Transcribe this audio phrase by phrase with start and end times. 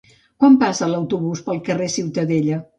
[0.43, 2.63] Quan passa l'autobús pel carrer Ciutadella?